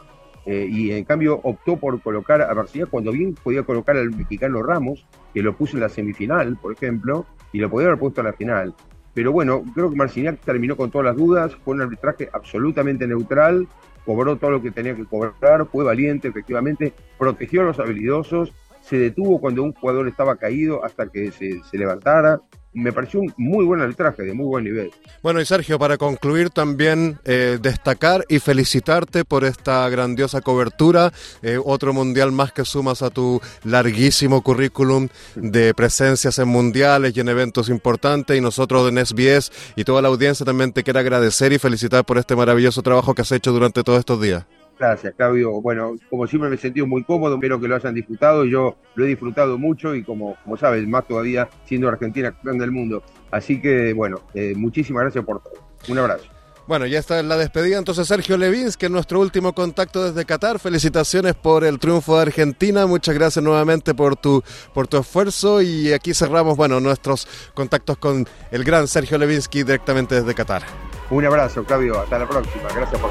Eh, 0.46 0.66
y 0.70 0.90
en 0.92 1.04
cambio 1.04 1.38
optó 1.42 1.76
por 1.76 2.00
colocar 2.00 2.40
a 2.40 2.54
García 2.54 2.86
cuando 2.86 3.12
bien 3.12 3.34
podía 3.34 3.62
colocar 3.62 3.96
al 3.96 4.10
mexicano 4.10 4.62
Ramos, 4.62 5.06
que 5.34 5.42
lo 5.42 5.54
puso 5.54 5.76
en 5.76 5.82
la 5.82 5.88
semifinal, 5.88 6.56
por 6.56 6.72
ejemplo, 6.72 7.26
y 7.52 7.58
lo 7.58 7.70
podía 7.70 7.88
haber 7.88 7.98
puesto 7.98 8.20
en 8.22 8.28
la 8.28 8.32
final. 8.32 8.74
Pero 9.12 9.32
bueno, 9.32 9.62
creo 9.74 9.90
que 9.90 9.96
Marciniak 9.96 10.40
terminó 10.40 10.76
con 10.76 10.90
todas 10.90 11.06
las 11.06 11.16
dudas, 11.16 11.54
fue 11.64 11.74
un 11.74 11.82
arbitraje 11.82 12.30
absolutamente 12.32 13.06
neutral, 13.06 13.68
cobró 14.06 14.36
todo 14.36 14.52
lo 14.52 14.62
que 14.62 14.70
tenía 14.70 14.94
que 14.96 15.04
cobrar, 15.04 15.66
fue 15.66 15.84
valiente, 15.84 16.28
efectivamente, 16.28 16.94
protegió 17.18 17.60
a 17.60 17.64
los 17.64 17.78
habilidosos 17.78 18.52
se 18.90 18.98
detuvo 18.98 19.40
cuando 19.40 19.62
un 19.62 19.72
jugador 19.72 20.08
estaba 20.08 20.34
caído 20.34 20.84
hasta 20.84 21.06
que 21.06 21.30
se, 21.30 21.78
levantara. 21.78 22.40
Me 22.72 22.92
pareció 22.92 23.20
un 23.20 23.32
muy 23.36 23.64
buen 23.64 23.80
arbitraje, 23.80 24.22
de 24.22 24.32
muy 24.32 24.46
buen 24.46 24.64
nivel. 24.64 24.90
Bueno, 25.22 25.40
y 25.40 25.44
Sergio, 25.44 25.78
para 25.78 25.96
concluir 25.96 26.50
también 26.50 27.18
eh, 27.24 27.58
destacar 27.60 28.24
y 28.28 28.38
felicitarte 28.38 29.24
por 29.24 29.44
esta 29.44 29.88
grandiosa 29.88 30.40
cobertura, 30.40 31.12
eh, 31.42 31.58
otro 31.64 31.92
mundial 31.92 32.30
más 32.30 32.52
que 32.52 32.64
sumas 32.64 33.02
a 33.02 33.10
tu 33.10 33.40
larguísimo 33.64 34.42
currículum 34.42 35.08
de 35.34 35.74
presencias 35.74 36.38
en 36.38 36.48
mundiales 36.48 37.16
y 37.16 37.20
en 37.20 37.28
eventos 37.28 37.68
importantes, 37.68 38.36
y 38.36 38.40
nosotros 38.40 38.88
en 38.88 39.04
SBS 39.04 39.50
y 39.74 39.84
toda 39.84 40.02
la 40.02 40.08
audiencia 40.08 40.46
también 40.46 40.72
te 40.72 40.84
quiero 40.84 41.00
agradecer 41.00 41.52
y 41.52 41.58
felicitar 41.58 42.04
por 42.04 42.18
este 42.18 42.36
maravilloso 42.36 42.82
trabajo 42.82 43.14
que 43.14 43.22
has 43.22 43.32
hecho 43.32 43.52
durante 43.52 43.82
todos 43.82 44.00
estos 44.00 44.20
días. 44.20 44.46
Gracias, 44.80 45.12
Claudio. 45.14 45.60
Bueno, 45.60 45.94
como 46.08 46.26
siempre 46.26 46.48
me 46.48 46.56
he 46.56 46.58
sentido 46.58 46.86
muy 46.86 47.04
cómodo, 47.04 47.34
espero 47.34 47.60
que 47.60 47.68
lo 47.68 47.76
hayan 47.76 47.94
disfrutado. 47.94 48.46
Yo 48.46 48.76
lo 48.94 49.04
he 49.04 49.08
disfrutado 49.08 49.58
mucho 49.58 49.94
y 49.94 50.02
como, 50.02 50.38
como 50.42 50.56
sabes, 50.56 50.88
más 50.88 51.06
todavía 51.06 51.50
siendo 51.66 51.86
Argentina 51.86 52.32
campeón 52.32 52.56
del 52.56 52.70
mundo. 52.70 53.02
Así 53.30 53.60
que, 53.60 53.92
bueno, 53.92 54.22
eh, 54.32 54.54
muchísimas 54.56 55.02
gracias 55.02 55.22
por 55.22 55.42
todo. 55.42 55.52
Un 55.86 55.98
abrazo. 55.98 56.24
Bueno, 56.66 56.86
ya 56.86 56.98
está 56.98 57.22
la 57.22 57.36
despedida. 57.36 57.76
Entonces, 57.76 58.08
Sergio 58.08 58.38
Levins, 58.38 58.78
que 58.78 58.86
es 58.86 58.92
nuestro 58.92 59.20
último 59.20 59.52
contacto 59.52 60.02
desde 60.02 60.24
Qatar. 60.24 60.58
Felicitaciones 60.58 61.34
por 61.34 61.64
el 61.64 61.78
triunfo 61.78 62.16
de 62.16 62.22
Argentina. 62.22 62.86
Muchas 62.86 63.14
gracias 63.14 63.44
nuevamente 63.44 63.92
por 63.92 64.16
tu, 64.16 64.42
por 64.72 64.88
tu 64.88 64.96
esfuerzo. 64.96 65.60
Y 65.60 65.92
aquí 65.92 66.14
cerramos, 66.14 66.56
bueno, 66.56 66.80
nuestros 66.80 67.28
contactos 67.52 67.98
con 67.98 68.26
el 68.50 68.64
gran 68.64 68.88
Sergio 68.88 69.18
Levinsky 69.18 69.62
directamente 69.62 70.14
desde 70.14 70.34
Qatar. 70.34 70.62
Un 71.10 71.26
abrazo, 71.26 71.64
Claudio. 71.64 72.00
Hasta 72.00 72.18
la 72.18 72.26
próxima. 72.26 72.68
Gracias 72.74 72.98
por 72.98 73.10